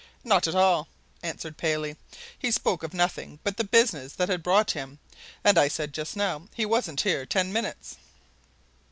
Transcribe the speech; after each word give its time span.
"Not 0.23 0.47
at 0.47 0.55
all," 0.55 0.87
answered 1.21 1.53
Mr. 1.53 1.57
Paley. 1.59 1.95
"He 2.39 2.49
spoke 2.49 2.81
of 2.81 2.91
nothing 2.91 3.37
but 3.43 3.57
the 3.57 3.63
business 3.63 4.13
that 4.13 4.29
had 4.29 4.41
brought 4.41 4.71
him. 4.71 4.97
As 5.43 5.57
I 5.57 5.67
said 5.67 5.93
just 5.93 6.15
now, 6.17 6.47
he 6.55 6.65
wasn't 6.65 7.01
here 7.01 7.23
ten 7.23 7.53
minutes." 7.53 7.97